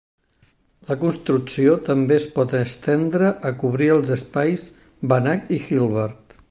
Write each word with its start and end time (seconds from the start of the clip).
La 0.91 0.95
construcció 1.03 1.75
també 1.89 2.17
es 2.21 2.25
pot 2.39 2.57
estendre 2.61 3.31
a 3.51 3.55
cobrir 3.65 3.93
els 3.99 4.13
espais 4.19 4.69
Banach 5.13 5.57
i 5.59 5.65
Hilbert. 5.69 6.39